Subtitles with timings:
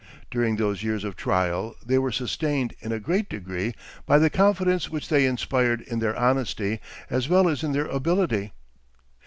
[0.31, 3.75] During those years of trial they were sustained in a great degree
[4.07, 6.79] by the confidence which they inspired in their honesty,
[7.11, 8.51] as well as in their ability.